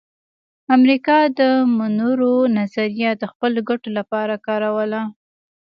[0.75, 1.41] امریکا د
[1.75, 5.01] مونرو نظریه د خپلو ګټو لپاره کاروله